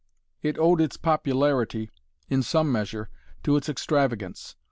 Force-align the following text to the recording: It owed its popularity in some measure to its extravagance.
It 0.41 0.57
owed 0.57 0.81
its 0.81 0.97
popularity 0.97 1.91
in 2.27 2.41
some 2.41 2.71
measure 2.71 3.11
to 3.43 3.55
its 3.55 3.69
extravagance. 3.69 4.55